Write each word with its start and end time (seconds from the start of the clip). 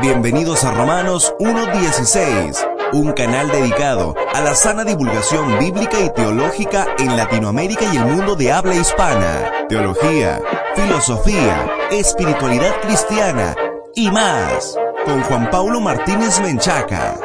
Bienvenidos 0.00 0.64
a 0.64 0.70
Romanos 0.70 1.34
1.16, 1.40 2.92
un 2.94 3.12
canal 3.12 3.50
dedicado 3.50 4.14
a 4.32 4.40
la 4.40 4.54
sana 4.54 4.82
divulgación 4.82 5.58
bíblica 5.58 6.00
y 6.00 6.08
teológica 6.14 6.86
en 6.98 7.18
Latinoamérica 7.18 7.84
y 7.92 7.98
el 7.98 8.06
mundo 8.06 8.34
de 8.34 8.50
habla 8.50 8.74
hispana. 8.74 9.66
Teología, 9.68 10.40
filosofía, 10.74 11.70
espiritualidad 11.90 12.80
cristiana 12.80 13.54
y 13.94 14.10
más. 14.10 14.74
Con 15.04 15.20
Juan 15.22 15.50
Paulo 15.50 15.80
Martínez 15.80 16.40
Menchaca. 16.40 17.20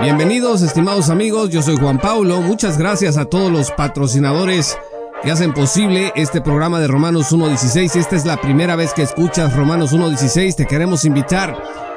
Bienvenidos, 0.00 0.62
estimados 0.62 1.08
amigos, 1.08 1.50
yo 1.50 1.62
soy 1.62 1.76
Juan 1.76 1.98
Paulo. 1.98 2.40
Muchas 2.40 2.78
gracias 2.78 3.16
a 3.16 3.26
todos 3.26 3.52
los 3.52 3.70
patrocinadores 3.70 4.76
que 5.22 5.30
hacen 5.30 5.52
posible 5.52 6.12
este 6.16 6.40
programa 6.40 6.80
de 6.80 6.88
Romanos 6.88 7.30
1.16. 7.32 7.96
Esta 7.96 8.16
es 8.16 8.24
la 8.24 8.40
primera 8.40 8.74
vez 8.76 8.94
que 8.94 9.02
escuchas 9.02 9.54
Romanos 9.54 9.92
1.16. 9.92 10.56
Te 10.56 10.64
queremos 10.66 11.04
invitar 11.04 11.54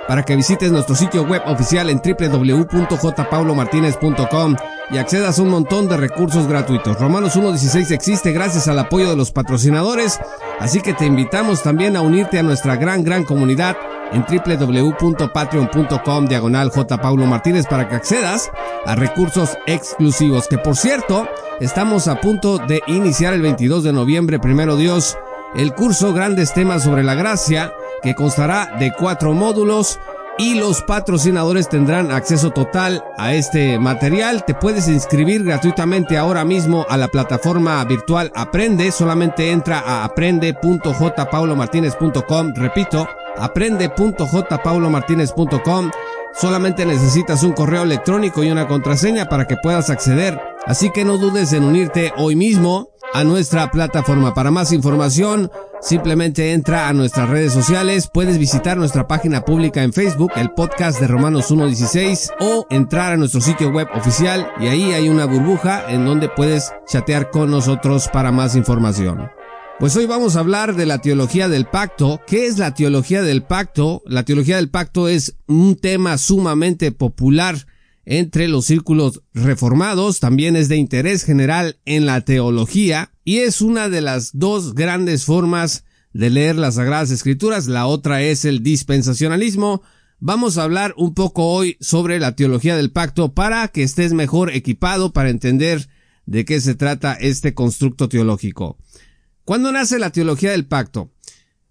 para 0.08 0.24
que 0.24 0.36
visites 0.36 0.72
nuestro 0.72 0.96
sitio 0.96 1.24
web 1.24 1.44
oficial 1.46 1.90
en 1.90 2.02
www.jpaulomartinez.com 2.04 4.56
y 4.92 4.98
accedas 4.98 5.40
a 5.40 5.42
un 5.42 5.48
montón 5.50 5.88
de 5.88 5.96
recursos 5.98 6.48
gratuitos. 6.48 7.00
Romanos 7.00 7.38
1.16 7.38 7.92
existe 7.92 8.34
gracias 8.34 8.68
al 8.68 8.80
apoyo 8.80 9.10
de 9.10 9.16
los 9.16 9.32
patrocinadores, 9.32 10.20
así 10.60 10.82
que 10.82 10.94
te 10.94 11.06
invitamos 11.06 11.64
también 11.64 11.96
a 11.96 12.02
unirte 12.02 12.40
a 12.40 12.44
nuestra 12.44 12.76
gran, 12.76 13.06
gran 13.06 13.24
comunidad 13.24 13.78
en 14.14 14.26
www.patreon.com 14.26 16.28
diagonal 16.28 16.70
J. 16.70 17.02
Paulo 17.02 17.26
Martínez 17.26 17.66
para 17.68 17.90
que 17.90 17.96
accedas 17.96 18.52
a 18.86 18.96
recursos 18.96 19.58
exclusivos. 19.66 20.48
Que 20.48 20.58
por 20.58 20.76
cierto, 20.76 21.28
estamos 21.60 22.08
a 22.08 22.22
punto 22.22 22.58
de 22.58 22.82
iniciar 22.88 23.34
el 23.34 23.42
22 23.42 23.84
de 23.84 23.94
noviembre, 23.94 24.40
primero 24.40 24.76
Dios, 24.76 25.18
el 25.56 25.74
curso 25.74 26.14
Grandes 26.14 26.54
Temas 26.54 26.84
sobre 26.84 27.04
la 27.04 27.16
Gracia, 27.16 27.74
que 28.02 28.16
constará 28.16 28.76
de 28.80 28.92
cuatro 28.92 29.34
módulos 29.34 30.00
y 30.38 30.56
los 30.56 30.82
patrocinadores 30.82 31.70
tendrán 31.70 32.12
acceso 32.12 32.52
total 32.52 33.04
a 33.18 33.34
este 33.34 33.80
material. 33.80 34.44
Te 34.46 34.56
puedes 34.56 34.88
inscribir 34.88 35.44
gratuitamente 35.44 36.18
ahora 36.18 36.44
mismo 36.44 36.88
a 36.90 36.98
la 36.98 37.08
plataforma 37.08 37.86
virtual 37.86 38.32
Aprende. 38.36 38.92
Solamente 38.92 39.52
entra 39.52 39.80
a 39.80 40.04
aprende.jpaulomartinez.com. 40.06 42.54
Repito, 42.56 43.08
aprende.jpaulomartinez.com. 43.38 45.92
Solamente 46.36 46.86
necesitas 46.86 47.44
un 47.44 47.54
correo 47.54 47.84
electrónico 47.84 48.44
y 48.44 48.52
una 48.52 48.68
contraseña 48.68 49.30
para 49.30 49.46
que 49.46 49.58
puedas 49.58 49.90
acceder. 49.90 50.40
Así 50.66 50.92
que 50.92 51.06
no 51.06 51.18
dudes 51.18 51.54
en 51.54 51.64
unirte 51.64 52.12
hoy 52.18 52.36
mismo 52.36 52.90
a 53.14 53.24
nuestra 53.24 53.70
plataforma. 53.70 54.34
Para 54.34 54.50
más 54.50 54.72
información, 54.72 55.52
simplemente 55.82 56.54
entra 56.54 56.88
a 56.88 56.94
nuestras 56.94 57.30
redes 57.30 57.54
sociales. 57.54 58.10
Puedes 58.12 58.40
visitar 58.40 58.78
nuestra 58.78 59.08
página 59.08 59.46
pública 59.46 59.84
en 59.84 59.94
Facebook, 59.94 60.32
el 60.36 60.52
podcast 60.52 61.00
de 61.00 61.08
Romanos 61.08 61.52
1.16, 61.52 62.32
o 62.40 62.66
entrar 62.70 63.14
a 63.14 63.18
nuestro 63.18 63.42
sitio 63.42 63.70
web 63.70 63.88
oficial 63.94 64.52
y 64.60 64.68
ahí 64.68 64.94
hay 64.94 65.10
una 65.10 65.26
burbuja 65.26 65.84
en 65.90 66.06
donde 66.06 66.30
puedes 66.30 66.72
chatear 66.88 67.30
con 67.30 67.52
nosotros 67.52 68.10
para 68.12 68.32
más 68.32 68.56
información. 68.56 69.30
Pues 69.80 69.96
hoy 69.98 70.06
vamos 70.06 70.36
a 70.36 70.40
hablar 70.40 70.76
de 70.76 70.86
la 70.86 71.00
teología 71.00 71.50
del 71.50 71.66
pacto. 71.66 72.22
¿Qué 72.28 72.46
es 72.46 72.58
la 72.58 72.74
teología 72.74 73.24
del 73.24 73.44
pacto? 73.44 74.04
La 74.06 74.24
teología 74.24 74.58
del 74.58 74.70
pacto 74.70 75.10
es 75.10 75.36
un 75.48 75.76
tema 75.76 76.18
sumamente 76.18 76.92
popular 76.92 77.66
entre 78.06 78.48
los 78.48 78.66
círculos 78.66 79.24
reformados, 79.34 80.20
también 80.20 80.56
es 80.56 80.70
de 80.70 80.76
interés 80.78 81.24
general 81.24 81.78
en 81.86 82.06
la 82.06 82.22
teología 82.22 83.12
y 83.24 83.38
es 83.38 83.62
una 83.62 83.90
de 83.90 84.02
las 84.02 84.38
dos 84.38 84.76
grandes 84.76 85.26
formas 85.26 85.86
de 86.14 86.30
leer 86.30 86.56
las 86.56 86.76
Sagradas 86.76 87.12
Escrituras, 87.12 87.68
la 87.68 87.88
otra 87.88 88.22
es 88.22 88.46
el 88.46 88.62
dispensacionalismo. 88.62 89.82
Vamos 90.20 90.58
a 90.58 90.64
hablar 90.64 90.94
un 90.98 91.14
poco 91.14 91.48
hoy 91.48 91.78
sobre 91.80 92.20
la 92.20 92.36
teología 92.36 92.78
del 92.78 92.92
pacto 92.92 93.34
para 93.34 93.68
que 93.70 93.84
estés 93.84 94.14
mejor 94.14 94.52
equipado 94.52 95.12
para 95.14 95.30
entender 95.30 95.90
de 96.26 96.46
qué 96.46 96.62
se 96.62 96.76
trata 96.76 97.14
este 97.14 97.54
constructo 97.54 98.08
teológico. 98.08 98.78
¿Cuándo 99.46 99.74
nace 99.74 100.00
la 100.00 100.10
teología 100.10 100.52
del 100.52 100.66
pacto? 100.66 101.12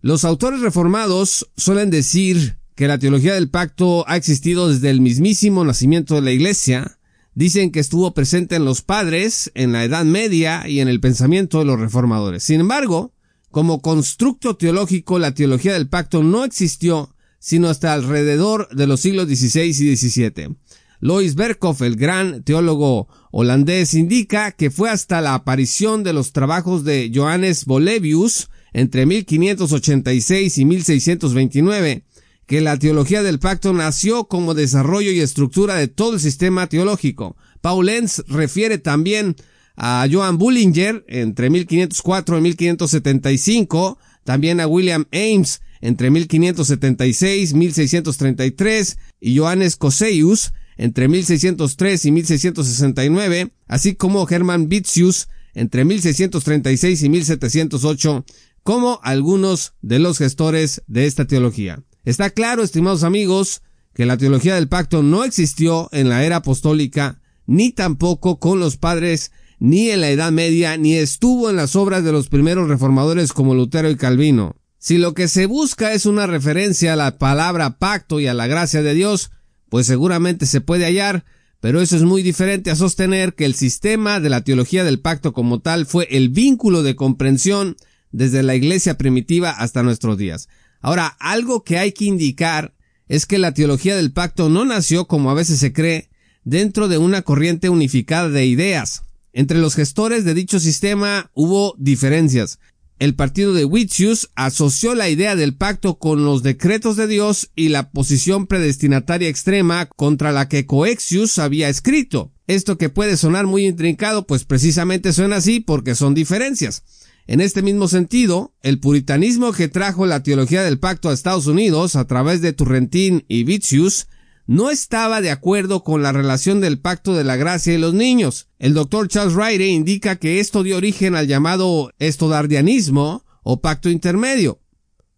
Los 0.03 0.25
autores 0.25 0.61
reformados 0.61 1.51
suelen 1.57 1.89
decir 1.89 2.59
que 2.75 2.87
la 2.87 2.99
teología 2.99 3.33
del 3.33 3.49
pacto 3.49 4.05
ha 4.09 4.17
existido 4.17 4.69
desde 4.69 4.91
el 4.91 5.01
mismísimo 5.01 5.65
nacimiento 5.65 6.15
de 6.15 6.21
la 6.21 6.33
iglesia, 6.33 6.99
dicen 7.35 7.71
que 7.71 7.81
estuvo 7.81 8.13
presente 8.13 8.57
en 8.57 8.67
los 8.67 8.83
padres, 8.83 9.51
en 9.55 9.73
la 9.73 9.85
Edad 9.85 10.05
Media 10.05 10.69
y 10.69 10.81
en 10.81 10.89
el 10.89 11.01
pensamiento 11.01 11.61
de 11.61 11.65
los 11.65 11.81
reformadores. 11.81 12.43
Sin 12.43 12.61
embargo, 12.61 13.15
como 13.51 13.81
constructo 13.81 14.57
teológico, 14.57 15.19
la 15.19 15.33
teología 15.33 15.73
del 15.73 15.89
pacto 15.89 16.23
no 16.23 16.45
existió 16.45 17.15
sino 17.39 17.69
hasta 17.69 17.93
alrededor 17.93 18.69
de 18.69 18.87
los 18.87 19.01
siglos 19.01 19.27
XVI 19.27 19.63
y 19.63 19.97
XVII. 19.97 20.57
Lois 21.03 21.35
Berkhoff, 21.35 21.83
el 21.83 21.97
gran 21.97 22.45
teólogo 22.45 23.09
holandés, 23.33 23.93
indica 23.95 24.53
que 24.53 24.71
fue 24.71 24.89
hasta 24.89 25.21
la 25.21 25.35
aparición 25.35 26.05
de 26.05 26.13
los 26.13 26.33
trabajos 26.33 26.85
de 26.85 27.11
Johannes 27.13 27.65
Bolevius 27.65 28.51
entre 28.73 29.05
1586 29.05 30.59
y 30.59 30.65
1629 30.65 32.05
que 32.47 32.61
la 32.61 32.79
teología 32.79 33.25
del 33.25 33.41
pacto 33.41 33.73
nació 33.73 34.29
como 34.29 34.55
desarrollo 34.55 35.11
y 35.11 35.19
estructura 35.19 35.75
de 35.75 35.89
todo 35.89 36.15
el 36.15 36.21
sistema 36.21 36.69
teológico. 36.69 37.37
Paul 37.61 37.87
Lenz 37.87 38.23
refiere 38.29 38.79
también 38.79 39.35
a 39.75 40.07
Johann 40.09 40.39
Bullinger 40.39 41.05
entre 41.09 41.51
1504 41.51 42.39
y 42.39 42.41
1575, 42.43 43.99
también 44.23 44.61
a 44.61 44.69
William 44.69 45.07
Ames 45.11 45.63
entre 45.81 46.13
1576 46.13 47.51
y 47.51 47.55
1633 47.55 48.99
y 49.21 49.37
Johannes 49.37 49.75
Coseus 49.75 50.53
entre 50.77 51.09
1603 51.09 52.05
y 52.05 52.13
1669, 52.13 53.53
así 53.67 53.95
como 53.95 54.29
Hermann 54.29 54.69
Bitzius 54.69 55.29
entre 55.55 55.85
1636 55.85 57.03
y 57.03 57.09
1708, 57.09 58.25
como 58.63 59.01
algunos 59.03 59.75
de 59.83 59.99
los 59.99 60.19
gestores 60.19 60.83
de 60.87 61.07
esta 61.07 61.27
teología. 61.27 61.83
Está 62.05 62.31
claro, 62.31 62.63
estimados 62.63 63.03
amigos, 63.03 63.63
que 63.95 64.07
la 64.07 64.17
teología 64.17 64.55
del 64.55 64.69
pacto 64.69 65.03
no 65.03 65.25
existió 65.25 65.89
en 65.93 66.09
la 66.09 66.25
era 66.25 66.37
apostólica, 66.37 67.21
ni 67.47 67.73
tampoco 67.73 68.39
con 68.39 68.61
los 68.61 68.77
padres, 68.77 69.33
ni 69.59 69.91
en 69.91 70.01
la 70.01 70.11
Edad 70.11 70.33
Media, 70.33 70.77
ni 70.77 70.95
estuvo 70.95 71.51
en 71.51 71.57
las 71.57 71.77
obras 71.77 72.03
de 72.03 72.13
los 72.13 72.29
primeros 72.29 72.69
reformadores 72.69 73.33
como 73.33 73.55
Lutero 73.55 73.91
y 73.91 73.97
Calvino. 73.97 74.57
Si 74.79 74.99
lo 74.99 75.15
que 75.15 75.29
se 75.29 75.47
busca 75.47 75.93
es 75.93 76.07
una 76.07 76.27
referencia 76.27 76.95
a 76.95 76.97
la 76.97 77.19
palabra 77.19 77.79
pacto 77.79 78.19
y 78.19 78.27
a 78.27 78.35
la 78.35 78.49
gracia 78.49 78.83
de 78.83 78.95
Dios, 78.95 79.31
pues 79.73 79.87
seguramente 79.87 80.45
se 80.45 80.61
puede 80.61 80.85
hallar, 80.85 81.25
pero 81.61 81.81
eso 81.81 81.97
es 81.97 82.03
muy 82.03 82.23
diferente 82.23 82.71
a 82.71 82.77
sostener 82.77 83.33
que 83.33 83.47
el 83.47 83.55
sistema 83.55 84.21
de 84.21 84.29
la 84.29 84.45
teología 84.45 84.85
del 84.85 85.01
pacto 85.01 85.33
como 85.33 85.61
tal 85.61 85.87
fue 85.87 86.07
el 86.11 86.29
vínculo 86.29 86.83
de 86.83 86.95
comprensión 86.95 87.79
desde 88.11 88.43
la 88.43 88.55
iglesia 88.55 88.99
primitiva 88.99 89.49
hasta 89.49 89.83
nuestros 89.83 90.19
días. 90.19 90.51
Ahora, 90.83 91.07
algo 91.07 91.65
que 91.65 91.79
hay 91.79 91.93
que 91.93 92.05
indicar 92.05 92.75
es 93.09 93.25
que 93.25 93.39
la 93.39 93.55
teología 93.55 93.97
del 93.97 94.13
pacto 94.13 94.51
no 94.51 94.67
nació, 94.67 95.07
como 95.07 95.31
a 95.31 95.35
veces 95.35 95.59
se 95.59 95.73
cree, 95.73 96.11
dentro 96.45 96.87
de 96.87 96.99
una 96.99 97.23
corriente 97.23 97.71
unificada 97.71 98.29
de 98.29 98.45
ideas. 98.45 99.05
Entre 99.33 99.59
los 99.59 99.75
gestores 99.75 100.27
de 100.27 100.35
dicho 100.35 100.61
sistema 100.61 101.31
hubo 101.33 101.75
diferencias. 101.79 102.59
El 103.03 103.17
partido 103.17 103.53
de 103.53 103.65
Witsius 103.65 104.31
asoció 104.37 104.95
la 104.95 105.09
idea 105.09 105.35
del 105.35 105.57
pacto 105.57 105.99
con 105.99 106.25
los 106.25 106.45
decretos 106.45 106.95
de 106.95 107.09
Dios 107.09 107.51
y 107.57 107.71
la 107.71 107.91
posición 107.91 108.47
predestinataria 108.47 109.29
extrema 109.29 109.87
contra 109.87 110.31
la 110.31 110.49
que 110.49 110.67
Coexius 110.67 111.41
había 111.41 111.69
escrito. 111.69 112.31
Esto 112.47 112.79
que 112.79 112.91
puede 112.91 113.17
sonar 113.17 113.49
muy 113.49 113.67
intrincado, 113.67 114.25
pues 114.29 114.45
precisamente 114.45 115.13
suena 115.13 115.39
así 115.39 115.59
porque 115.59 115.97
son 115.97 116.15
diferencias. 116.15 116.85
En 117.27 117.41
este 117.41 117.61
mismo 117.63 117.89
sentido, 117.89 118.55
el 118.63 118.79
puritanismo 118.79 119.51
que 119.51 119.67
trajo 119.67 120.07
la 120.07 120.23
teología 120.23 120.63
del 120.63 120.79
pacto 120.79 121.09
a 121.09 121.13
Estados 121.13 121.49
Unidos 121.49 121.97
a 121.97 122.07
través 122.07 122.41
de 122.41 122.53
Turrentín 122.53 123.25
y 123.27 123.43
Vitius 123.43 124.07
no 124.53 124.71
estaba 124.71 125.23
de 125.23 125.31
acuerdo 125.31 125.83
con 125.83 126.03
la 126.03 126.13
relación 126.13 126.61
del 126.61 126.79
pacto 126.79 127.15
de 127.15 127.25
la 127.25 127.37
gracia 127.37 127.73
y 127.73 127.79
los 127.79 127.95
niños. 127.95 128.49
El 128.59 128.75
doctor 128.75 129.09
Charles 129.09 129.35
Ryder 129.35 129.63
indica 129.63 130.17
que 130.17 130.41
esto 130.41 130.63
dio 130.63 130.77
origen 130.77 131.15
al 131.15 131.27
llamado 131.27 131.91
estodardianismo 131.99 133.25
o 133.43 133.63
pacto 133.63 133.89
intermedio. 133.89 134.61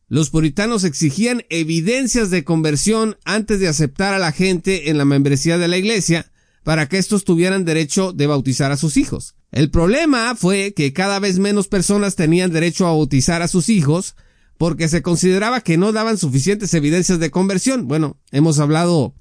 Los 0.06 0.30
puritanos 0.30 0.84
exigían 0.84 1.42
evidencias 1.50 2.30
de 2.30 2.44
conversión 2.44 3.16
antes 3.24 3.58
de 3.58 3.66
aceptar 3.66 4.14
a 4.14 4.20
la 4.20 4.30
gente 4.30 4.88
en 4.88 4.98
la 4.98 5.04
membresía 5.04 5.58
de 5.58 5.66
la 5.66 5.78
iglesia 5.78 6.30
para 6.62 6.88
que 6.88 6.98
estos 6.98 7.24
tuvieran 7.24 7.64
derecho 7.64 8.12
de 8.12 8.28
bautizar 8.28 8.70
a 8.70 8.76
sus 8.76 8.96
hijos. 8.96 9.34
El 9.50 9.68
problema 9.68 10.36
fue 10.36 10.74
que 10.74 10.92
cada 10.92 11.18
vez 11.18 11.40
menos 11.40 11.66
personas 11.66 12.14
tenían 12.14 12.52
derecho 12.52 12.86
a 12.86 12.90
bautizar 12.90 13.42
a 13.42 13.48
sus 13.48 13.68
hijos 13.68 14.14
porque 14.58 14.88
se 14.88 15.02
consideraba 15.02 15.60
que 15.60 15.76
no 15.76 15.90
daban 15.90 16.18
suficientes 16.18 16.72
evidencias 16.74 17.18
de 17.18 17.32
conversión. 17.32 17.88
Bueno, 17.88 18.20
hemos 18.30 18.60
hablado 18.60 19.12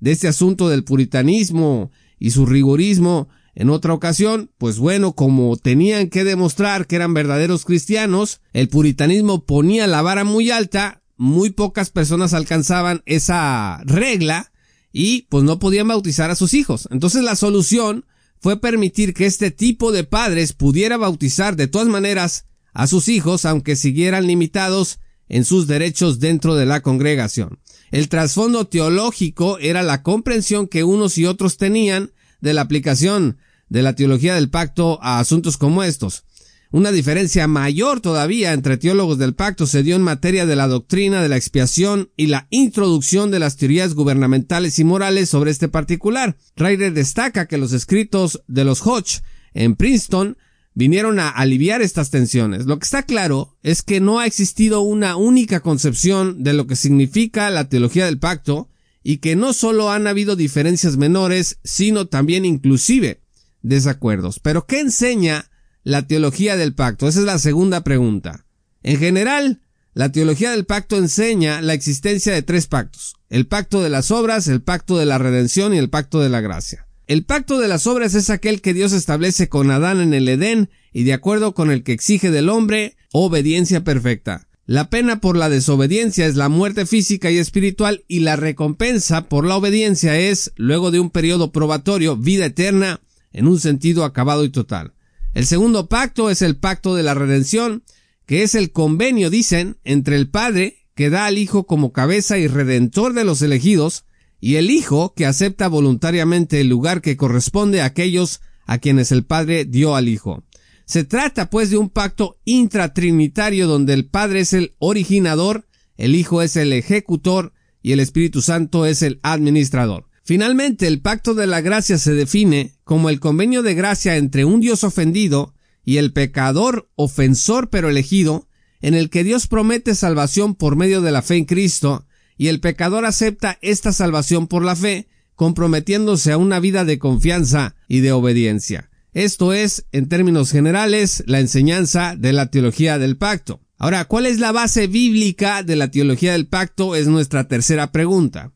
de 0.00 0.12
este 0.12 0.28
asunto 0.28 0.68
del 0.68 0.84
puritanismo 0.84 1.90
y 2.18 2.30
su 2.30 2.46
rigorismo 2.46 3.28
En 3.54 3.68
otra 3.68 3.92
ocasión, 3.92 4.50
pues 4.58 4.78
bueno, 4.78 5.14
como 5.14 5.56
tenían 5.56 6.08
que 6.08 6.24
demostrar 6.24 6.86
que 6.86 6.96
eran 6.96 7.14
verdaderos 7.14 7.64
cristianos, 7.64 8.40
el 8.52 8.68
puritanismo 8.68 9.44
ponía 9.44 9.88
la 9.88 10.02
vara 10.02 10.22
muy 10.22 10.52
alta, 10.52 11.02
muy 11.16 11.50
pocas 11.50 11.90
personas 11.90 12.32
alcanzaban 12.32 13.02
esa 13.06 13.82
regla 13.84 14.52
y 14.92 15.22
pues 15.22 15.44
no 15.44 15.58
podían 15.58 15.88
bautizar 15.88 16.30
a 16.30 16.36
sus 16.36 16.54
hijos. 16.54 16.88
Entonces 16.90 17.22
la 17.22 17.36
solución 17.36 18.06
fue 18.40 18.60
permitir 18.60 19.14
que 19.14 19.26
este 19.26 19.50
tipo 19.50 19.92
de 19.92 20.04
padres 20.04 20.52
pudiera 20.52 20.96
bautizar 20.96 21.56
de 21.56 21.66
todas 21.66 21.88
maneras 21.88 22.46
a 22.72 22.86
sus 22.86 23.08
hijos 23.08 23.44
aunque 23.44 23.76
siguieran 23.76 24.26
limitados 24.26 25.00
en 25.28 25.44
sus 25.44 25.66
derechos 25.66 26.20
dentro 26.20 26.54
de 26.54 26.66
la 26.66 26.80
congregación. 26.80 27.58
El 27.90 28.08
trasfondo 28.08 28.66
teológico 28.66 29.58
era 29.58 29.82
la 29.82 30.02
comprensión 30.02 30.68
que 30.68 30.84
unos 30.84 31.18
y 31.18 31.26
otros 31.26 31.56
tenían 31.56 32.12
de 32.40 32.54
la 32.54 32.62
aplicación 32.62 33.38
de 33.68 33.82
la 33.82 33.94
teología 33.94 34.34
del 34.34 34.50
pacto 34.50 34.98
a 35.02 35.18
asuntos 35.18 35.56
como 35.56 35.82
estos. 35.82 36.24
Una 36.72 36.92
diferencia 36.92 37.48
mayor 37.48 38.00
todavía 38.00 38.52
entre 38.52 38.76
teólogos 38.76 39.18
del 39.18 39.34
pacto 39.34 39.66
se 39.66 39.82
dio 39.82 39.96
en 39.96 40.02
materia 40.02 40.46
de 40.46 40.54
la 40.54 40.68
doctrina 40.68 41.20
de 41.20 41.28
la 41.28 41.36
expiación 41.36 42.10
y 42.16 42.28
la 42.28 42.46
introducción 42.50 43.32
de 43.32 43.40
las 43.40 43.56
teorías 43.56 43.94
gubernamentales 43.94 44.78
y 44.78 44.84
morales 44.84 45.28
sobre 45.28 45.50
este 45.50 45.68
particular. 45.68 46.36
Ryder 46.56 46.92
destaca 46.92 47.48
que 47.48 47.58
los 47.58 47.72
escritos 47.72 48.40
de 48.46 48.64
los 48.64 48.86
Hodge 48.86 49.22
en 49.52 49.74
Princeton 49.74 50.36
vinieron 50.74 51.18
a 51.18 51.28
aliviar 51.28 51.82
estas 51.82 52.10
tensiones. 52.10 52.66
Lo 52.66 52.78
que 52.78 52.84
está 52.84 53.02
claro 53.02 53.56
es 53.62 53.82
que 53.82 54.00
no 54.00 54.20
ha 54.20 54.26
existido 54.26 54.80
una 54.80 55.16
única 55.16 55.60
concepción 55.60 56.42
de 56.42 56.52
lo 56.52 56.66
que 56.66 56.76
significa 56.76 57.50
la 57.50 57.68
teología 57.68 58.06
del 58.06 58.18
pacto 58.18 58.68
y 59.02 59.18
que 59.18 59.36
no 59.36 59.52
solo 59.52 59.90
han 59.90 60.06
habido 60.06 60.36
diferencias 60.36 60.96
menores, 60.96 61.58
sino 61.64 62.06
también 62.06 62.44
inclusive 62.44 63.22
desacuerdos. 63.62 64.40
Pero 64.40 64.66
¿qué 64.66 64.80
enseña 64.80 65.50
la 65.82 66.06
teología 66.06 66.56
del 66.56 66.74
pacto? 66.74 67.08
Esa 67.08 67.20
es 67.20 67.26
la 67.26 67.38
segunda 67.38 67.82
pregunta. 67.82 68.46
En 68.82 68.98
general, 68.98 69.62
la 69.92 70.12
teología 70.12 70.52
del 70.52 70.66
pacto 70.66 70.96
enseña 70.96 71.60
la 71.62 71.74
existencia 71.74 72.32
de 72.32 72.42
tres 72.42 72.66
pactos. 72.66 73.16
El 73.28 73.46
pacto 73.46 73.82
de 73.82 73.90
las 73.90 74.10
obras, 74.10 74.48
el 74.48 74.62
pacto 74.62 74.98
de 74.98 75.06
la 75.06 75.18
redención 75.18 75.74
y 75.74 75.78
el 75.78 75.90
pacto 75.90 76.20
de 76.20 76.28
la 76.28 76.40
gracia. 76.40 76.86
El 77.10 77.24
pacto 77.24 77.58
de 77.58 77.66
las 77.66 77.88
obras 77.88 78.14
es 78.14 78.30
aquel 78.30 78.60
que 78.60 78.72
Dios 78.72 78.92
establece 78.92 79.48
con 79.48 79.72
Adán 79.72 80.00
en 80.00 80.14
el 80.14 80.28
Edén 80.28 80.70
y 80.92 81.02
de 81.02 81.12
acuerdo 81.12 81.54
con 81.54 81.72
el 81.72 81.82
que 81.82 81.90
exige 81.90 82.30
del 82.30 82.48
hombre 82.48 82.96
obediencia 83.10 83.82
perfecta. 83.82 84.46
La 84.64 84.90
pena 84.90 85.20
por 85.20 85.36
la 85.36 85.48
desobediencia 85.48 86.24
es 86.26 86.36
la 86.36 86.48
muerte 86.48 86.86
física 86.86 87.28
y 87.32 87.38
espiritual 87.38 88.04
y 88.06 88.20
la 88.20 88.36
recompensa 88.36 89.28
por 89.28 89.44
la 89.44 89.56
obediencia 89.56 90.20
es, 90.20 90.52
luego 90.54 90.92
de 90.92 91.00
un 91.00 91.10
periodo 91.10 91.50
probatorio, 91.50 92.16
vida 92.16 92.46
eterna 92.46 93.00
en 93.32 93.48
un 93.48 93.58
sentido 93.58 94.04
acabado 94.04 94.44
y 94.44 94.50
total. 94.50 94.94
El 95.34 95.46
segundo 95.46 95.88
pacto 95.88 96.30
es 96.30 96.42
el 96.42 96.58
pacto 96.58 96.94
de 96.94 97.02
la 97.02 97.14
redención, 97.14 97.82
que 98.24 98.44
es 98.44 98.54
el 98.54 98.70
convenio, 98.70 99.30
dicen, 99.30 99.78
entre 99.82 100.14
el 100.14 100.30
Padre, 100.30 100.86
que 100.94 101.10
da 101.10 101.26
al 101.26 101.38
Hijo 101.38 101.66
como 101.66 101.92
cabeza 101.92 102.38
y 102.38 102.46
redentor 102.46 103.14
de 103.14 103.24
los 103.24 103.42
elegidos, 103.42 104.04
y 104.40 104.56
el 104.56 104.70
Hijo 104.70 105.14
que 105.14 105.26
acepta 105.26 105.68
voluntariamente 105.68 106.60
el 106.60 106.68
lugar 106.68 107.02
que 107.02 107.16
corresponde 107.16 107.80
a 107.80 107.86
aquellos 107.86 108.40
a 108.66 108.78
quienes 108.78 109.12
el 109.12 109.24
Padre 109.24 109.64
dio 109.64 109.96
al 109.96 110.08
Hijo. 110.08 110.42
Se 110.86 111.04
trata 111.04 111.50
pues 111.50 111.70
de 111.70 111.76
un 111.76 111.88
pacto 111.88 112.38
intratrinitario 112.44 113.68
donde 113.68 113.92
el 113.94 114.06
Padre 114.06 114.40
es 114.40 114.52
el 114.52 114.74
originador, 114.78 115.66
el 115.96 116.14
Hijo 116.14 116.42
es 116.42 116.56
el 116.56 116.72
ejecutor 116.72 117.52
y 117.82 117.92
el 117.92 118.00
Espíritu 118.00 118.42
Santo 118.42 118.86
es 118.86 119.02
el 119.02 119.20
administrador. 119.22 120.08
Finalmente, 120.24 120.86
el 120.86 121.00
pacto 121.00 121.34
de 121.34 121.46
la 121.46 121.60
gracia 121.60 121.98
se 121.98 122.14
define 122.14 122.74
como 122.84 123.10
el 123.10 123.20
convenio 123.20 123.62
de 123.62 123.74
gracia 123.74 124.16
entre 124.16 124.44
un 124.44 124.60
Dios 124.60 124.84
ofendido 124.84 125.54
y 125.84 125.96
el 125.96 126.12
pecador 126.12 126.88
ofensor 126.94 127.70
pero 127.70 127.88
elegido, 127.88 128.46
en 128.80 128.94
el 128.94 129.10
que 129.10 129.24
Dios 129.24 129.46
promete 129.46 129.94
salvación 129.94 130.54
por 130.54 130.76
medio 130.76 131.00
de 131.00 131.10
la 131.10 131.22
fe 131.22 131.36
en 131.36 131.44
Cristo, 131.44 132.06
y 132.40 132.48
el 132.48 132.60
pecador 132.60 133.04
acepta 133.04 133.58
esta 133.60 133.92
salvación 133.92 134.46
por 134.46 134.64
la 134.64 134.74
fe, 134.74 135.08
comprometiéndose 135.34 136.32
a 136.32 136.38
una 136.38 136.58
vida 136.58 136.86
de 136.86 136.98
confianza 136.98 137.74
y 137.86 138.00
de 138.00 138.12
obediencia. 138.12 138.88
Esto 139.12 139.52
es, 139.52 139.84
en 139.92 140.08
términos 140.08 140.50
generales, 140.50 141.22
la 141.26 141.40
enseñanza 141.40 142.16
de 142.16 142.32
la 142.32 142.46
teología 142.46 142.98
del 142.98 143.18
pacto. 143.18 143.60
Ahora, 143.76 144.06
¿cuál 144.06 144.24
es 144.24 144.38
la 144.38 144.52
base 144.52 144.86
bíblica 144.86 145.62
de 145.62 145.76
la 145.76 145.90
teología 145.90 146.32
del 146.32 146.46
pacto? 146.46 146.96
Es 146.96 147.08
nuestra 147.08 147.46
tercera 147.46 147.92
pregunta. 147.92 148.54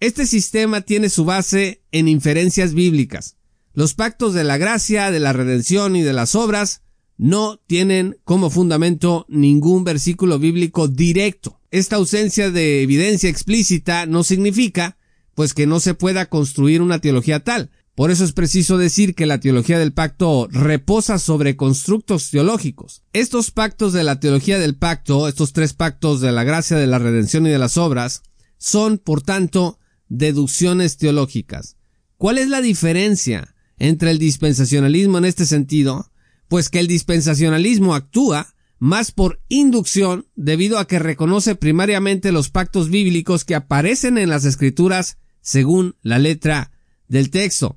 Este 0.00 0.26
sistema 0.26 0.80
tiene 0.80 1.08
su 1.08 1.24
base 1.24 1.84
en 1.92 2.08
inferencias 2.08 2.74
bíblicas. 2.74 3.36
Los 3.74 3.94
pactos 3.94 4.34
de 4.34 4.42
la 4.42 4.58
gracia, 4.58 5.12
de 5.12 5.20
la 5.20 5.32
redención 5.32 5.94
y 5.94 6.02
de 6.02 6.14
las 6.14 6.34
obras 6.34 6.82
no 7.20 7.60
tienen 7.66 8.16
como 8.24 8.48
fundamento 8.48 9.26
ningún 9.28 9.84
versículo 9.84 10.38
bíblico 10.38 10.88
directo. 10.88 11.60
Esta 11.70 11.96
ausencia 11.96 12.50
de 12.50 12.80
evidencia 12.82 13.28
explícita 13.28 14.06
no 14.06 14.24
significa, 14.24 14.96
pues, 15.34 15.52
que 15.52 15.66
no 15.66 15.80
se 15.80 15.92
pueda 15.92 16.30
construir 16.30 16.80
una 16.80 16.98
teología 16.98 17.44
tal. 17.44 17.70
Por 17.94 18.10
eso 18.10 18.24
es 18.24 18.32
preciso 18.32 18.78
decir 18.78 19.14
que 19.14 19.26
la 19.26 19.38
teología 19.38 19.78
del 19.78 19.92
pacto 19.92 20.48
reposa 20.50 21.18
sobre 21.18 21.56
constructos 21.56 22.30
teológicos. 22.30 23.02
Estos 23.12 23.50
pactos 23.50 23.92
de 23.92 24.02
la 24.02 24.18
teología 24.18 24.58
del 24.58 24.76
pacto, 24.76 25.28
estos 25.28 25.52
tres 25.52 25.74
pactos 25.74 26.22
de 26.22 26.32
la 26.32 26.42
gracia, 26.42 26.78
de 26.78 26.86
la 26.86 26.98
redención 26.98 27.46
y 27.46 27.50
de 27.50 27.58
las 27.58 27.76
obras, 27.76 28.22
son, 28.56 28.96
por 28.96 29.20
tanto, 29.20 29.78
deducciones 30.08 30.96
teológicas. 30.96 31.76
¿Cuál 32.16 32.38
es 32.38 32.48
la 32.48 32.62
diferencia 32.62 33.54
entre 33.76 34.10
el 34.10 34.18
dispensacionalismo 34.18 35.18
en 35.18 35.26
este 35.26 35.44
sentido? 35.44 36.09
Pues 36.50 36.68
que 36.68 36.80
el 36.80 36.88
dispensacionalismo 36.88 37.94
actúa 37.94 38.54
más 38.80 39.12
por 39.12 39.40
inducción 39.48 40.26
debido 40.34 40.80
a 40.80 40.88
que 40.88 40.98
reconoce 40.98 41.54
primariamente 41.54 42.32
los 42.32 42.50
pactos 42.50 42.90
bíblicos 42.90 43.44
que 43.44 43.54
aparecen 43.54 44.18
en 44.18 44.30
las 44.30 44.44
escrituras 44.44 45.18
según 45.42 45.94
la 46.02 46.18
letra 46.18 46.72
del 47.06 47.30
texto. 47.30 47.76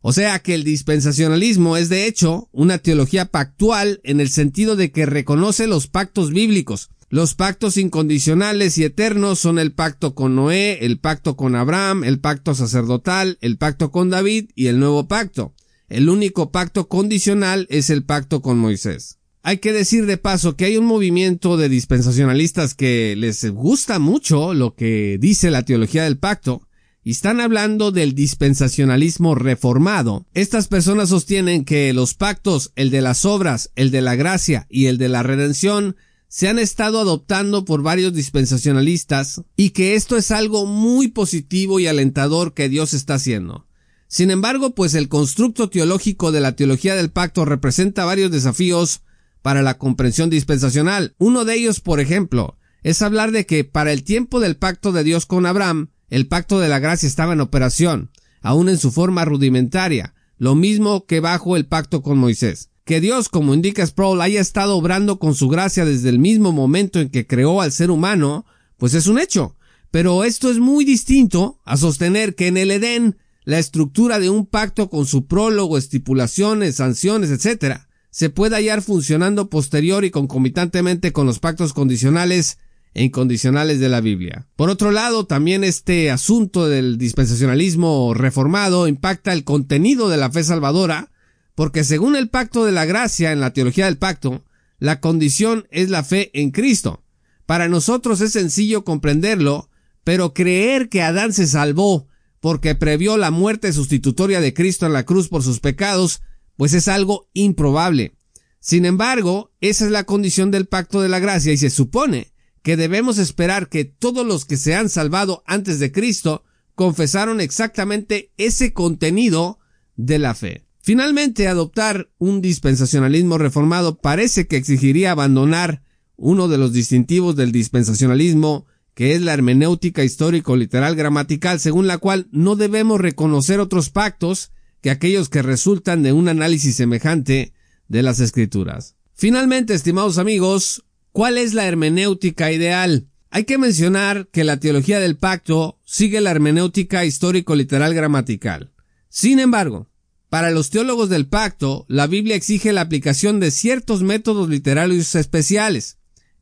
O 0.00 0.12
sea 0.12 0.40
que 0.40 0.54
el 0.54 0.64
dispensacionalismo 0.64 1.76
es 1.76 1.90
de 1.90 2.06
hecho 2.06 2.48
una 2.50 2.78
teología 2.78 3.26
pactual 3.26 4.00
en 4.02 4.20
el 4.20 4.30
sentido 4.30 4.74
de 4.74 4.90
que 4.90 5.06
reconoce 5.06 5.68
los 5.68 5.86
pactos 5.86 6.32
bíblicos. 6.32 6.90
Los 7.10 7.36
pactos 7.36 7.76
incondicionales 7.76 8.78
y 8.78 8.84
eternos 8.84 9.38
son 9.38 9.60
el 9.60 9.70
pacto 9.70 10.16
con 10.16 10.34
Noé, 10.34 10.84
el 10.84 10.98
pacto 10.98 11.36
con 11.36 11.54
Abraham, 11.54 12.02
el 12.02 12.18
pacto 12.18 12.56
sacerdotal, 12.56 13.38
el 13.42 13.58
pacto 13.58 13.92
con 13.92 14.10
David 14.10 14.50
y 14.56 14.66
el 14.66 14.80
nuevo 14.80 15.06
pacto. 15.06 15.54
El 15.88 16.10
único 16.10 16.52
pacto 16.52 16.88
condicional 16.88 17.66
es 17.70 17.88
el 17.88 18.04
pacto 18.04 18.42
con 18.42 18.58
Moisés. 18.58 19.18
Hay 19.42 19.58
que 19.58 19.72
decir 19.72 20.04
de 20.04 20.18
paso 20.18 20.56
que 20.56 20.66
hay 20.66 20.76
un 20.76 20.84
movimiento 20.84 21.56
de 21.56 21.70
dispensacionalistas 21.70 22.74
que 22.74 23.14
les 23.16 23.50
gusta 23.50 23.98
mucho 23.98 24.52
lo 24.52 24.74
que 24.74 25.16
dice 25.18 25.50
la 25.50 25.64
teología 25.64 26.04
del 26.04 26.18
pacto 26.18 26.60
y 27.02 27.12
están 27.12 27.40
hablando 27.40 27.90
del 27.90 28.14
dispensacionalismo 28.14 29.34
reformado. 29.34 30.26
Estas 30.34 30.68
personas 30.68 31.08
sostienen 31.08 31.64
que 31.64 31.94
los 31.94 32.12
pactos, 32.12 32.72
el 32.76 32.90
de 32.90 33.00
las 33.00 33.24
obras, 33.24 33.70
el 33.76 33.90
de 33.90 34.02
la 34.02 34.16
gracia 34.16 34.66
y 34.68 34.86
el 34.86 34.98
de 34.98 35.08
la 35.08 35.22
redención, 35.22 35.96
se 36.28 36.48
han 36.48 36.58
estado 36.58 37.00
adoptando 37.00 37.64
por 37.64 37.82
varios 37.82 38.12
dispensacionalistas 38.12 39.40
y 39.56 39.70
que 39.70 39.94
esto 39.94 40.18
es 40.18 40.30
algo 40.30 40.66
muy 40.66 41.08
positivo 41.08 41.80
y 41.80 41.86
alentador 41.86 42.52
que 42.52 42.68
Dios 42.68 42.92
está 42.92 43.14
haciendo. 43.14 43.67
Sin 44.08 44.30
embargo, 44.30 44.74
pues 44.74 44.94
el 44.94 45.08
constructo 45.08 45.68
teológico 45.68 46.32
de 46.32 46.40
la 46.40 46.52
teología 46.52 46.94
del 46.94 47.10
pacto 47.10 47.44
representa 47.44 48.06
varios 48.06 48.30
desafíos 48.30 49.02
para 49.42 49.62
la 49.62 49.76
comprensión 49.76 50.30
dispensacional. 50.30 51.14
Uno 51.18 51.44
de 51.44 51.54
ellos, 51.54 51.80
por 51.80 52.00
ejemplo, 52.00 52.56
es 52.82 53.02
hablar 53.02 53.32
de 53.32 53.44
que 53.44 53.64
para 53.64 53.92
el 53.92 54.04
tiempo 54.04 54.40
del 54.40 54.56
pacto 54.56 54.92
de 54.92 55.04
Dios 55.04 55.26
con 55.26 55.44
Abraham, 55.44 55.90
el 56.08 56.26
pacto 56.26 56.58
de 56.58 56.68
la 56.68 56.78
gracia 56.78 57.06
estaba 57.06 57.34
en 57.34 57.42
operación, 57.42 58.10
aún 58.40 58.70
en 58.70 58.78
su 58.78 58.90
forma 58.90 59.26
rudimentaria, 59.26 60.14
lo 60.38 60.54
mismo 60.54 61.04
que 61.04 61.20
bajo 61.20 61.56
el 61.56 61.66
pacto 61.66 62.00
con 62.00 62.16
Moisés. 62.16 62.70
Que 62.84 63.02
Dios, 63.02 63.28
como 63.28 63.52
indica 63.52 63.86
Sproul, 63.86 64.22
haya 64.22 64.40
estado 64.40 64.74
obrando 64.74 65.18
con 65.18 65.34
su 65.34 65.48
gracia 65.48 65.84
desde 65.84 66.08
el 66.08 66.18
mismo 66.18 66.52
momento 66.52 66.98
en 66.98 67.10
que 67.10 67.26
creó 67.26 67.60
al 67.60 67.72
ser 67.72 67.90
humano, 67.90 68.46
pues 68.78 68.94
es 68.94 69.06
un 69.06 69.18
hecho. 69.18 69.56
Pero 69.90 70.24
esto 70.24 70.50
es 70.50 70.58
muy 70.58 70.86
distinto 70.86 71.60
a 71.64 71.76
sostener 71.76 72.34
que 72.34 72.46
en 72.46 72.56
el 72.56 72.70
Edén 72.70 73.18
la 73.48 73.58
estructura 73.58 74.18
de 74.18 74.28
un 74.28 74.44
pacto 74.44 74.90
con 74.90 75.06
su 75.06 75.26
prólogo, 75.26 75.78
estipulaciones, 75.78 76.74
sanciones, 76.76 77.30
etc., 77.30 77.78
se 78.10 78.28
puede 78.28 78.56
hallar 78.56 78.82
funcionando 78.82 79.48
posterior 79.48 80.04
y 80.04 80.10
concomitantemente 80.10 81.14
con 81.14 81.24
los 81.24 81.38
pactos 81.38 81.72
condicionales 81.72 82.58
e 82.92 83.04
incondicionales 83.04 83.80
de 83.80 83.88
la 83.88 84.02
Biblia. 84.02 84.46
Por 84.54 84.68
otro 84.68 84.90
lado, 84.90 85.24
también 85.24 85.64
este 85.64 86.10
asunto 86.10 86.68
del 86.68 86.98
dispensacionalismo 86.98 88.12
reformado 88.12 88.86
impacta 88.86 89.32
el 89.32 89.44
contenido 89.44 90.10
de 90.10 90.18
la 90.18 90.30
fe 90.30 90.44
salvadora, 90.44 91.10
porque 91.54 91.84
según 91.84 92.16
el 92.16 92.28
pacto 92.28 92.66
de 92.66 92.72
la 92.72 92.84
gracia 92.84 93.32
en 93.32 93.40
la 93.40 93.54
teología 93.54 93.86
del 93.86 93.96
pacto, 93.96 94.44
la 94.78 95.00
condición 95.00 95.66
es 95.70 95.88
la 95.88 96.04
fe 96.04 96.30
en 96.38 96.50
Cristo. 96.50 97.02
Para 97.46 97.66
nosotros 97.68 98.20
es 98.20 98.32
sencillo 98.32 98.84
comprenderlo, 98.84 99.70
pero 100.04 100.34
creer 100.34 100.90
que 100.90 101.00
Adán 101.00 101.32
se 101.32 101.46
salvó 101.46 102.07
porque 102.40 102.74
previó 102.74 103.16
la 103.16 103.30
muerte 103.30 103.72
sustitutoria 103.72 104.40
de 104.40 104.54
Cristo 104.54 104.86
en 104.86 104.92
la 104.92 105.04
cruz 105.04 105.28
por 105.28 105.42
sus 105.42 105.60
pecados, 105.60 106.22
pues 106.56 106.74
es 106.74 106.88
algo 106.88 107.28
improbable. 107.32 108.14
Sin 108.60 108.84
embargo, 108.84 109.52
esa 109.60 109.84
es 109.84 109.90
la 109.90 110.04
condición 110.04 110.50
del 110.50 110.66
pacto 110.66 111.00
de 111.00 111.08
la 111.08 111.18
gracia 111.18 111.52
y 111.52 111.56
se 111.56 111.70
supone 111.70 112.32
que 112.62 112.76
debemos 112.76 113.18
esperar 113.18 113.68
que 113.68 113.84
todos 113.84 114.26
los 114.26 114.44
que 114.44 114.56
se 114.56 114.74
han 114.74 114.88
salvado 114.88 115.42
antes 115.46 115.78
de 115.78 115.92
Cristo 115.92 116.44
confesaron 116.74 117.40
exactamente 117.40 118.32
ese 118.36 118.72
contenido 118.72 119.58
de 119.96 120.18
la 120.18 120.34
fe. 120.34 120.66
Finalmente, 120.80 121.48
adoptar 121.48 122.10
un 122.18 122.40
dispensacionalismo 122.40 123.36
reformado 123.36 123.98
parece 123.98 124.46
que 124.46 124.56
exigiría 124.56 125.10
abandonar 125.10 125.82
uno 126.16 126.48
de 126.48 126.58
los 126.58 126.72
distintivos 126.72 127.36
del 127.36 127.52
dispensacionalismo, 127.52 128.66
que 128.98 129.14
es 129.14 129.22
la 129.22 129.32
hermenéutica 129.32 130.02
histórico-literal 130.02 130.96
gramatical, 130.96 131.60
según 131.60 131.86
la 131.86 131.98
cual 131.98 132.26
no 132.32 132.56
debemos 132.56 133.00
reconocer 133.00 133.60
otros 133.60 133.90
pactos 133.90 134.50
que 134.80 134.90
aquellos 134.90 135.28
que 135.28 135.40
resultan 135.40 136.02
de 136.02 136.12
un 136.12 136.26
análisis 136.26 136.74
semejante 136.74 137.52
de 137.86 138.02
las 138.02 138.18
escrituras. 138.18 138.96
Finalmente, 139.14 139.72
estimados 139.72 140.18
amigos, 140.18 140.84
¿cuál 141.12 141.38
es 141.38 141.54
la 141.54 141.68
hermenéutica 141.68 142.50
ideal? 142.50 143.06
Hay 143.30 143.44
que 143.44 143.56
mencionar 143.56 144.26
que 144.32 144.42
la 144.42 144.58
teología 144.58 144.98
del 144.98 145.16
pacto 145.16 145.78
sigue 145.84 146.20
la 146.20 146.32
hermenéutica 146.32 147.04
histórico-literal 147.04 147.94
gramatical. 147.94 148.72
Sin 149.08 149.38
embargo, 149.38 149.88
para 150.28 150.50
los 150.50 150.70
teólogos 150.70 151.08
del 151.08 151.28
pacto, 151.28 151.86
la 151.86 152.08
Biblia 152.08 152.34
exige 152.34 152.72
la 152.72 152.80
aplicación 152.80 153.38
de 153.38 153.52
ciertos 153.52 154.02
métodos 154.02 154.48
literarios 154.48 155.14
especiales. 155.14 155.97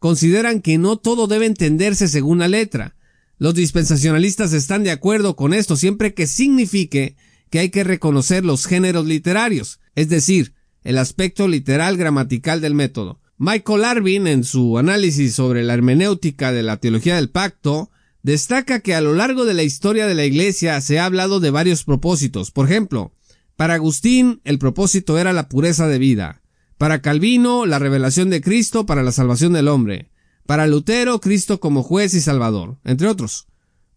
Consideran 0.06 0.62
que 0.62 0.78
no 0.78 0.98
todo 0.98 1.26
debe 1.26 1.46
entenderse 1.46 2.06
según 2.06 2.38
la 2.38 2.46
letra. 2.46 2.94
Los 3.38 3.56
dispensacionalistas 3.56 4.52
están 4.52 4.84
de 4.84 4.92
acuerdo 4.92 5.34
con 5.34 5.52
esto 5.52 5.74
siempre 5.74 6.14
que 6.14 6.28
signifique 6.28 7.16
que 7.50 7.58
hay 7.58 7.70
que 7.70 7.82
reconocer 7.82 8.44
los 8.44 8.66
géneros 8.66 9.04
literarios, 9.04 9.80
es 9.96 10.08
decir, 10.08 10.54
el 10.84 10.98
aspecto 10.98 11.48
literal 11.48 11.96
gramatical 11.96 12.60
del 12.60 12.72
método. 12.72 13.20
Michael 13.36 13.84
Arvin, 13.84 14.28
en 14.28 14.44
su 14.44 14.78
análisis 14.78 15.34
sobre 15.34 15.64
la 15.64 15.74
hermenéutica 15.74 16.52
de 16.52 16.62
la 16.62 16.76
teología 16.76 17.16
del 17.16 17.30
pacto, 17.30 17.90
destaca 18.22 18.78
que 18.78 18.94
a 18.94 19.00
lo 19.00 19.12
largo 19.12 19.44
de 19.44 19.54
la 19.54 19.64
historia 19.64 20.06
de 20.06 20.14
la 20.14 20.24
Iglesia 20.24 20.80
se 20.82 21.00
ha 21.00 21.06
hablado 21.06 21.40
de 21.40 21.50
varios 21.50 21.82
propósitos. 21.82 22.52
Por 22.52 22.66
ejemplo, 22.66 23.12
para 23.56 23.74
Agustín, 23.74 24.40
el 24.44 24.60
propósito 24.60 25.18
era 25.18 25.32
la 25.32 25.48
pureza 25.48 25.88
de 25.88 25.98
vida. 25.98 26.42
Para 26.78 27.00
Calvino, 27.00 27.64
la 27.64 27.78
revelación 27.78 28.28
de 28.28 28.42
Cristo 28.42 28.84
para 28.84 29.02
la 29.02 29.12
salvación 29.12 29.54
del 29.54 29.68
hombre. 29.68 30.10
Para 30.44 30.66
Lutero, 30.66 31.20
Cristo 31.20 31.58
como 31.58 31.82
juez 31.82 32.12
y 32.14 32.20
salvador, 32.20 32.78
entre 32.84 33.08
otros. 33.08 33.46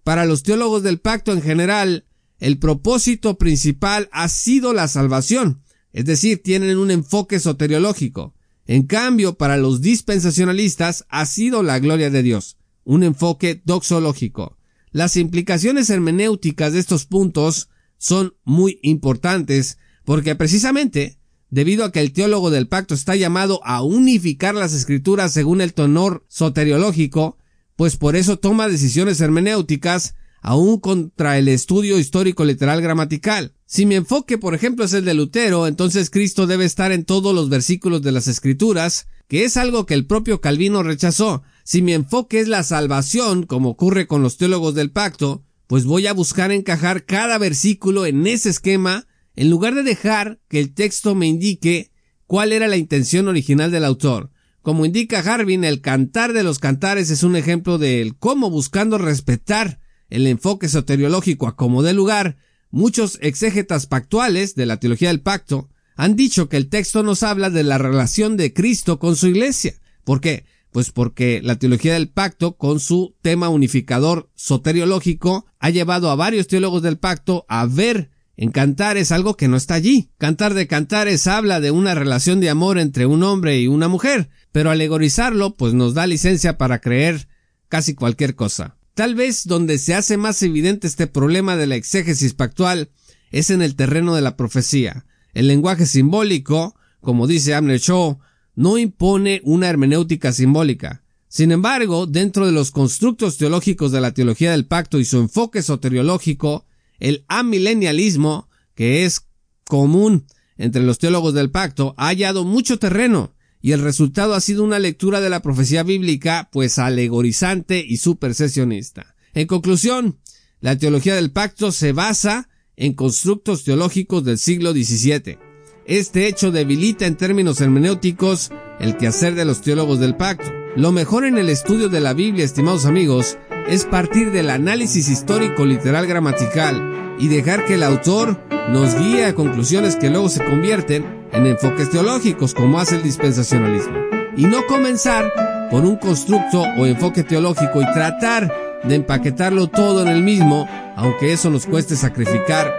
Para 0.03 0.25
los 0.25 0.43
teólogos 0.43 0.81
del 0.81 0.99
pacto 0.99 1.33
en 1.33 1.41
general, 1.41 2.05
el 2.39 2.57
propósito 2.57 3.37
principal 3.37 4.07
ha 4.13 4.29
sido 4.29 4.73
la 4.73 4.87
salvación, 4.87 5.61
es 5.91 6.05
decir, 6.05 6.41
tienen 6.41 6.77
un 6.77 6.89
enfoque 6.89 7.39
soteriológico. 7.39 8.33
En 8.65 8.83
cambio, 8.83 9.37
para 9.37 9.57
los 9.57 9.81
dispensacionalistas 9.81 11.05
ha 11.09 11.25
sido 11.25 11.63
la 11.63 11.79
gloria 11.79 12.09
de 12.09 12.23
Dios, 12.23 12.57
un 12.85 13.03
enfoque 13.03 13.61
doxológico. 13.65 14.57
Las 14.91 15.17
implicaciones 15.17 15.89
hermenéuticas 15.89 16.71
de 16.73 16.79
estos 16.79 17.05
puntos 17.05 17.69
son 17.97 18.35
muy 18.45 18.79
importantes 18.83 19.77
porque 20.05 20.35
precisamente 20.35 21.18
debido 21.49 21.83
a 21.83 21.91
que 21.91 21.99
el 21.99 22.13
teólogo 22.13 22.51
del 22.51 22.67
pacto 22.67 22.93
está 22.93 23.15
llamado 23.15 23.61
a 23.63 23.81
unificar 23.81 24.55
las 24.55 24.73
escrituras 24.73 25.31
según 25.31 25.61
el 25.61 25.73
tonor 25.73 26.25
soteriológico, 26.27 27.37
pues 27.75 27.97
por 27.97 28.15
eso 28.15 28.37
toma 28.37 28.67
decisiones 28.67 29.21
hermenéuticas 29.21 30.15
aún 30.41 30.79
contra 30.79 31.37
el 31.37 31.47
estudio 31.47 31.99
histórico 31.99 32.45
literal 32.45 32.81
gramatical. 32.81 33.53
Si 33.65 33.85
mi 33.85 33.95
enfoque, 33.95 34.37
por 34.37 34.55
ejemplo, 34.55 34.85
es 34.85 34.93
el 34.93 35.05
de 35.05 35.13
Lutero, 35.13 35.67
entonces 35.67 36.09
Cristo 36.09 36.47
debe 36.47 36.65
estar 36.65 36.91
en 36.91 37.05
todos 37.05 37.35
los 37.35 37.49
versículos 37.49 38.01
de 38.01 38.11
las 38.11 38.27
escrituras, 38.27 39.07
que 39.27 39.43
es 39.43 39.57
algo 39.57 39.85
que 39.85 39.93
el 39.93 40.05
propio 40.05 40.41
Calvino 40.41 40.81
rechazó. 40.81 41.43
Si 41.63 41.81
mi 41.81 41.93
enfoque 41.93 42.39
es 42.39 42.47
la 42.47 42.63
salvación, 42.63 43.45
como 43.45 43.69
ocurre 43.69 44.07
con 44.07 44.23
los 44.23 44.37
teólogos 44.37 44.75
del 44.75 44.91
pacto, 44.91 45.43
pues 45.67 45.85
voy 45.85 46.07
a 46.07 46.13
buscar 46.13 46.51
encajar 46.51 47.05
cada 47.05 47.37
versículo 47.37 48.07
en 48.07 48.25
ese 48.25 48.49
esquema 48.49 49.05
en 49.35 49.49
lugar 49.49 49.75
de 49.75 49.83
dejar 49.83 50.39
que 50.47 50.59
el 50.59 50.73
texto 50.73 51.15
me 51.15 51.27
indique 51.27 51.91
cuál 52.27 52.51
era 52.51 52.67
la 52.67 52.77
intención 52.77 53.27
original 53.27 53.71
del 53.71 53.85
autor. 53.85 54.31
Como 54.61 54.85
indica 54.85 55.19
Harvin, 55.19 55.63
el 55.63 55.81
cantar 55.81 56.33
de 56.33 56.43
los 56.43 56.59
cantares 56.59 57.09
es 57.09 57.23
un 57.23 57.35
ejemplo 57.35 57.77
de 57.77 58.13
cómo 58.19 58.49
buscando 58.49 58.97
respetar 58.97 59.79
el 60.09 60.27
enfoque 60.27 60.67
soteriológico 60.67 61.47
a 61.47 61.55
como 61.55 61.83
de 61.83 61.93
lugar, 61.93 62.37
muchos 62.71 63.17
exégetas 63.21 63.85
pactuales 63.85 64.55
de 64.55 64.65
la 64.65 64.77
teología 64.77 65.09
del 65.09 65.21
pacto 65.21 65.69
han 65.95 66.15
dicho 66.15 66.49
que 66.49 66.57
el 66.57 66.69
texto 66.69 67.03
nos 67.03 67.23
habla 67.23 67.49
de 67.49 67.63
la 67.63 67.77
relación 67.77 68.37
de 68.37 68.53
Cristo 68.53 68.99
con 68.99 69.15
su 69.15 69.27
iglesia. 69.27 69.73
¿Por 70.03 70.21
qué? 70.21 70.45
Pues 70.71 70.91
porque 70.91 71.41
la 71.43 71.57
teología 71.57 71.93
del 71.93 72.09
pacto, 72.09 72.55
con 72.55 72.79
su 72.79 73.15
tema 73.21 73.49
unificador 73.49 74.29
soteriológico, 74.35 75.45
ha 75.59 75.69
llevado 75.71 76.09
a 76.09 76.15
varios 76.15 76.47
teólogos 76.47 76.83
del 76.83 76.99
pacto 76.99 77.45
a 77.49 77.65
ver 77.65 78.11
en 78.41 78.51
Cantares 78.51 79.11
algo 79.11 79.35
que 79.35 79.49
no 79.49 79.57
está 79.57 79.73
allí. 79.73 80.11
Cantar 80.17 80.53
de 80.53 80.65
Cantares 80.65 81.27
habla 81.27 81.59
de 81.59 81.71
una 81.71 81.93
relación 81.93 82.39
de 82.39 82.49
amor 82.49 82.79
entre 82.79 83.05
un 83.05 83.21
hombre 83.21 83.59
y 83.59 83.67
una 83.67 83.89
mujer, 83.89 84.29
pero 84.53 84.71
alegorizarlo 84.71 85.55
pues 85.57 85.73
nos 85.73 85.93
da 85.93 86.07
licencia 86.07 86.57
para 86.57 86.79
creer 86.79 87.27
casi 87.67 87.95
cualquier 87.95 88.35
cosa. 88.35 88.77
Tal 88.93 89.13
vez 89.13 89.45
donde 89.45 89.77
se 89.77 89.93
hace 89.93 90.15
más 90.15 90.41
evidente 90.41 90.87
este 90.87 91.05
problema 91.05 91.57
de 91.57 91.67
la 91.67 91.75
exégesis 91.75 92.33
pactual 92.33 92.91
es 93.29 93.49
en 93.49 93.61
el 93.61 93.75
terreno 93.75 94.15
de 94.15 94.21
la 94.21 94.37
profecía. 94.37 95.05
El 95.33 95.49
lenguaje 95.49 95.85
simbólico, 95.85 96.75
como 97.01 97.27
dice 97.27 97.55
Amner 97.55 97.81
Shaw, 97.81 98.19
no 98.55 98.77
impone 98.77 99.41
una 99.43 99.67
hermenéutica 99.67 100.31
simbólica. 100.31 101.03
Sin 101.27 101.51
embargo, 101.51 102.07
dentro 102.07 102.45
de 102.45 102.53
los 102.53 102.71
constructos 102.71 103.35
teológicos 103.35 103.91
de 103.91 103.99
la 103.99 104.13
teología 104.13 104.51
del 104.51 104.65
pacto 104.65 104.97
y 104.97 105.03
su 105.03 105.17
enfoque 105.19 105.61
soteriológico, 105.61 106.68
el 106.99 107.25
amilenialismo, 107.27 108.49
que 108.75 109.05
es 109.05 109.21
común 109.65 110.25
entre 110.57 110.83
los 110.83 110.99
teólogos 110.99 111.33
del 111.33 111.51
pacto, 111.51 111.95
ha 111.97 112.07
hallado 112.07 112.43
mucho 112.43 112.79
terreno, 112.79 113.33
y 113.61 113.73
el 113.73 113.81
resultado 113.81 114.35
ha 114.35 114.41
sido 114.41 114.63
una 114.63 114.79
lectura 114.79 115.19
de 115.19 115.29
la 115.29 115.41
profecía 115.41 115.83
bíblica, 115.83 116.49
pues 116.51 116.79
alegorizante 116.79 117.83
y 117.85 117.97
supersesionista. 117.97 119.15
En 119.33 119.47
conclusión, 119.47 120.19
la 120.61 120.77
teología 120.77 121.15
del 121.15 121.31
pacto 121.31 121.71
se 121.71 121.91
basa 121.91 122.49
en 122.77 122.93
constructos 122.93 123.63
teológicos 123.63 124.23
del 124.23 124.37
siglo 124.37 124.71
XVII. 124.71 125.37
Este 125.85 126.27
hecho 126.27 126.51
debilita 126.51 127.05
en 127.05 127.17
términos 127.17 127.59
hermenéuticos 127.61 128.51
el 128.79 128.95
quehacer 128.95 129.35
de 129.35 129.45
los 129.45 129.61
teólogos 129.61 129.99
del 129.99 130.15
pacto. 130.15 130.49
Lo 130.75 130.91
mejor 130.91 131.25
en 131.25 131.37
el 131.37 131.49
estudio 131.49 131.89
de 131.89 131.99
la 131.99 132.13
Biblia, 132.13 132.45
estimados 132.45 132.85
amigos, 132.85 133.37
es 133.67 133.85
partir 133.85 134.31
del 134.31 134.49
análisis 134.49 135.09
histórico 135.09 135.65
literal 135.65 136.07
gramatical 136.07 136.88
y 137.19 137.27
dejar 137.27 137.65
que 137.65 137.75
el 137.75 137.83
autor 137.83 138.39
nos 138.69 138.95
guíe 138.95 139.25
a 139.25 139.35
conclusiones 139.35 139.95
que 139.95 140.09
luego 140.09 140.29
se 140.29 140.43
convierten 140.43 141.05
en 141.31 141.45
enfoques 141.45 141.89
teológicos 141.89 142.53
como 142.53 142.79
hace 142.79 142.95
el 142.95 143.03
dispensacionalismo. 143.03 143.97
Y 144.35 144.45
no 144.45 144.65
comenzar 144.67 145.31
por 145.69 145.85
un 145.85 145.97
constructo 145.97 146.61
o 146.61 146.85
enfoque 146.85 147.23
teológico 147.23 147.81
y 147.81 147.85
tratar 147.93 148.51
de 148.83 148.95
empaquetarlo 148.95 149.67
todo 149.67 150.01
en 150.01 150.07
el 150.07 150.23
mismo, 150.23 150.67
aunque 150.95 151.33
eso 151.33 151.49
nos 151.49 151.65
cueste 151.65 151.95
sacrificar 151.95 152.73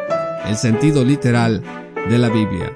el 0.47 0.57
sentido 0.57 1.05
literal 1.05 1.63
de 2.09 2.19
la 2.19 2.31
Biblia. 2.31 2.73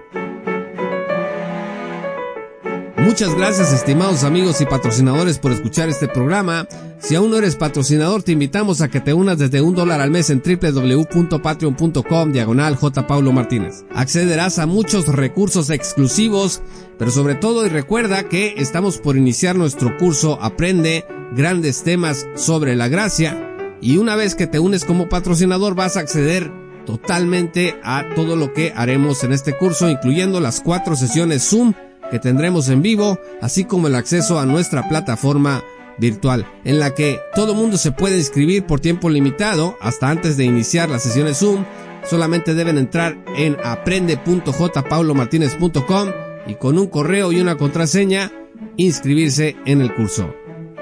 Muchas 3.04 3.34
gracias 3.34 3.70
estimados 3.70 4.24
amigos 4.24 4.62
y 4.62 4.64
patrocinadores 4.64 5.38
por 5.38 5.52
escuchar 5.52 5.90
este 5.90 6.08
programa. 6.08 6.66
Si 6.98 7.14
aún 7.14 7.30
no 7.30 7.36
eres 7.36 7.54
patrocinador, 7.54 8.22
te 8.22 8.32
invitamos 8.32 8.80
a 8.80 8.88
que 8.88 9.00
te 9.00 9.12
unas 9.12 9.36
desde 9.38 9.60
un 9.60 9.74
dólar 9.74 10.00
al 10.00 10.10
mes 10.10 10.30
en 10.30 10.40
www.patreon.com 10.42 12.32
diagonal 12.32 12.76
J. 12.76 13.06
Paulo 13.06 13.30
Martínez. 13.32 13.84
Accederás 13.94 14.58
a 14.58 14.64
muchos 14.64 15.06
recursos 15.06 15.68
exclusivos, 15.68 16.62
pero 16.98 17.10
sobre 17.10 17.34
todo 17.34 17.66
y 17.66 17.68
recuerda 17.68 18.30
que 18.30 18.54
estamos 18.56 18.96
por 18.96 19.18
iniciar 19.18 19.56
nuestro 19.56 19.98
curso 19.98 20.38
Aprende 20.40 21.04
grandes 21.36 21.82
temas 21.82 22.26
sobre 22.36 22.74
la 22.74 22.88
gracia 22.88 23.54
y 23.82 23.98
una 23.98 24.16
vez 24.16 24.34
que 24.34 24.46
te 24.46 24.60
unes 24.60 24.86
como 24.86 25.10
patrocinador 25.10 25.74
vas 25.74 25.98
a 25.98 26.00
acceder 26.00 26.50
totalmente 26.86 27.78
a 27.84 28.06
todo 28.14 28.34
lo 28.34 28.54
que 28.54 28.72
haremos 28.74 29.24
en 29.24 29.32
este 29.34 29.56
curso, 29.58 29.90
incluyendo 29.90 30.40
las 30.40 30.62
cuatro 30.62 30.96
sesiones 30.96 31.42
Zoom 31.50 31.74
que 32.10 32.18
tendremos 32.18 32.68
en 32.68 32.82
vivo, 32.82 33.18
así 33.40 33.64
como 33.64 33.86
el 33.86 33.94
acceso 33.94 34.38
a 34.38 34.44
nuestra 34.46 34.88
plataforma 34.88 35.62
virtual, 35.98 36.46
en 36.64 36.80
la 36.80 36.94
que 36.94 37.20
todo 37.34 37.54
mundo 37.54 37.76
se 37.76 37.92
puede 37.92 38.16
inscribir 38.18 38.64
por 38.66 38.80
tiempo 38.80 39.10
limitado 39.10 39.76
hasta 39.80 40.10
antes 40.10 40.36
de 40.36 40.44
iniciar 40.44 40.90
las 40.90 41.02
sesiones 41.02 41.38
Zoom. 41.38 41.64
Solamente 42.04 42.54
deben 42.54 42.78
entrar 42.78 43.18
en 43.36 43.56
aprende.jpaulomartinez.com 43.64 46.08
y 46.46 46.54
con 46.56 46.78
un 46.78 46.88
correo 46.88 47.32
y 47.32 47.40
una 47.40 47.56
contraseña 47.56 48.30
inscribirse 48.76 49.56
en 49.64 49.80
el 49.80 49.94
curso. 49.94 50.34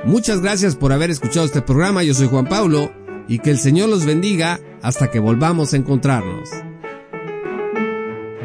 Muchas 0.05 0.41
gracias 0.41 0.75
por 0.75 0.93
haber 0.93 1.11
escuchado 1.11 1.47
este 1.47 1.62
programa. 1.62 2.02
Yo 2.02 2.14
soy 2.14 2.26
Juan 2.26 2.49
Pablo 2.49 2.91
y 3.29 3.38
que 3.38 3.50
el 3.50 3.59
Señor 3.59 3.88
los 3.88 4.05
bendiga 4.05 4.59
hasta 4.83 5.09
que 5.11 5.21
volvamos 5.21 5.73
a 5.73 5.76
encontrarnos. 5.76 6.50